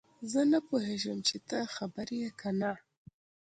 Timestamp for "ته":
1.47-1.57